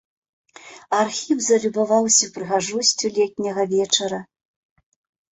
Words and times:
Архіп 0.99 1.39
залюбаваўся 1.47 2.29
прыгажосцю 2.37 3.11
летняга 3.19 3.63
вечара. 3.75 4.19